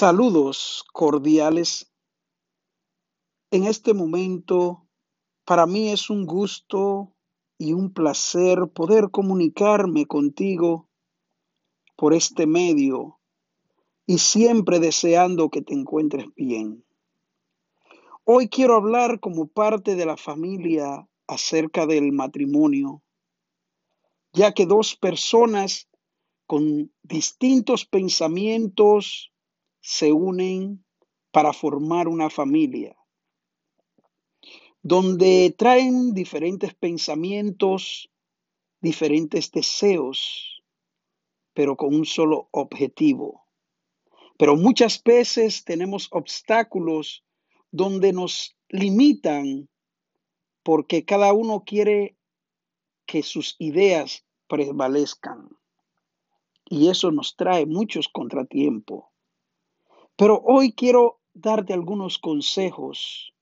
Saludos 0.00 0.84
cordiales. 0.92 1.92
En 3.50 3.64
este 3.64 3.94
momento, 3.94 4.86
para 5.44 5.66
mí 5.66 5.88
es 5.88 6.08
un 6.08 6.24
gusto 6.24 7.16
y 7.58 7.72
un 7.72 7.92
placer 7.92 8.68
poder 8.72 9.10
comunicarme 9.10 10.06
contigo 10.06 10.88
por 11.96 12.14
este 12.14 12.46
medio 12.46 13.18
y 14.06 14.18
siempre 14.18 14.78
deseando 14.78 15.50
que 15.50 15.62
te 15.62 15.74
encuentres 15.74 16.26
bien. 16.36 16.84
Hoy 18.22 18.48
quiero 18.48 18.76
hablar 18.76 19.18
como 19.18 19.48
parte 19.48 19.96
de 19.96 20.06
la 20.06 20.16
familia 20.16 21.08
acerca 21.26 21.86
del 21.86 22.12
matrimonio, 22.12 23.02
ya 24.32 24.52
que 24.52 24.64
dos 24.64 24.94
personas 24.94 25.88
con 26.46 26.92
distintos 27.02 27.84
pensamientos, 27.84 29.32
se 29.88 30.12
unen 30.12 30.84
para 31.30 31.54
formar 31.54 32.08
una 32.08 32.28
familia, 32.28 32.94
donde 34.82 35.54
traen 35.56 36.12
diferentes 36.12 36.74
pensamientos, 36.74 38.10
diferentes 38.82 39.50
deseos, 39.50 40.62
pero 41.54 41.74
con 41.78 41.94
un 41.94 42.04
solo 42.04 42.50
objetivo. 42.50 43.46
Pero 44.36 44.56
muchas 44.56 45.02
veces 45.02 45.64
tenemos 45.64 46.08
obstáculos 46.10 47.24
donde 47.70 48.12
nos 48.12 48.58
limitan 48.68 49.70
porque 50.62 51.06
cada 51.06 51.32
uno 51.32 51.64
quiere 51.64 52.14
que 53.06 53.22
sus 53.22 53.56
ideas 53.58 54.26
prevalezcan. 54.48 55.48
Y 56.66 56.90
eso 56.90 57.10
nos 57.10 57.36
trae 57.36 57.64
muchos 57.64 58.06
contratiempos. 58.10 59.06
Pero 60.18 60.42
hoy 60.44 60.72
quiero 60.72 61.20
darte 61.32 61.72
algunos 61.72 62.18
consejos 62.18 63.32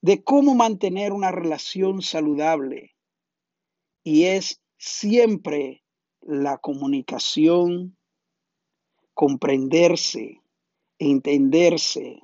de 0.00 0.24
cómo 0.24 0.54
mantener 0.54 1.12
una 1.12 1.30
relación 1.30 2.00
saludable. 2.00 2.96
Y 4.02 4.24
es 4.24 4.62
siempre 4.78 5.84
la 6.22 6.56
comunicación, 6.56 7.98
comprenderse, 9.12 10.40
entenderse 10.98 12.22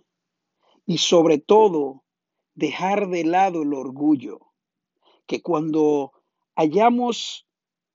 y 0.86 0.96
sobre 0.96 1.36
todo 1.36 2.02
dejar 2.54 3.10
de 3.10 3.24
lado 3.24 3.60
el 3.60 3.74
orgullo. 3.74 4.40
Que 5.26 5.42
cuando 5.42 6.12
hayamos 6.54 7.46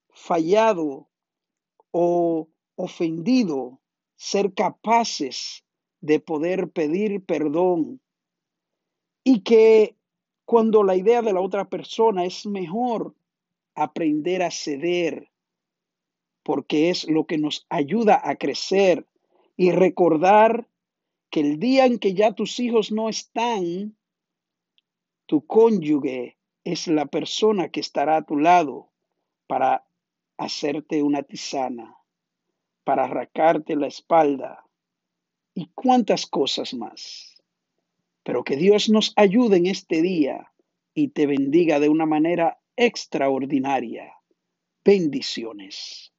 fallado 0.09 1.09
o 1.89 2.49
ofendido, 2.75 3.81
ser 4.15 4.53
capaces 4.53 5.65
de 6.01 6.19
poder 6.19 6.69
pedir 6.69 7.23
perdón. 7.23 8.01
Y 9.23 9.41
que 9.41 9.95
cuando 10.45 10.83
la 10.83 10.95
idea 10.95 11.21
de 11.21 11.33
la 11.33 11.41
otra 11.41 11.69
persona 11.69 12.25
es 12.25 12.45
mejor 12.45 13.15
aprender 13.75 14.43
a 14.43 14.51
ceder 14.51 15.31
porque 16.43 16.89
es 16.89 17.07
lo 17.09 17.25
que 17.25 17.37
nos 17.37 17.65
ayuda 17.69 18.19
a 18.23 18.35
crecer 18.35 19.05
y 19.55 19.71
recordar 19.71 20.67
que 21.29 21.41
el 21.41 21.59
día 21.59 21.85
en 21.85 21.99
que 21.99 22.13
ya 22.13 22.33
tus 22.33 22.59
hijos 22.59 22.91
no 22.91 23.09
están, 23.09 23.95
tu 25.27 25.45
cónyuge 25.45 26.37
es 26.63 26.87
la 26.87 27.05
persona 27.05 27.69
que 27.69 27.79
estará 27.79 28.17
a 28.17 28.21
tu 28.23 28.37
lado 28.37 28.89
para 29.47 29.85
hacerte 30.37 31.03
una 31.03 31.23
tisana, 31.23 31.95
para 32.83 33.05
arrancarte 33.05 33.75
la 33.75 33.87
espalda, 33.87 34.65
y 35.53 35.69
cuántas 35.75 36.25
cosas 36.25 36.73
más. 36.73 37.41
Pero 38.23 38.43
que 38.43 38.55
Dios 38.55 38.89
nos 38.89 39.13
ayude 39.15 39.57
en 39.57 39.65
este 39.65 40.01
día 40.01 40.51
y 40.93 41.09
te 41.09 41.25
bendiga 41.25 41.79
de 41.79 41.89
una 41.89 42.05
manera 42.05 42.59
extraordinaria. 42.75 44.13
Bendiciones. 44.83 46.13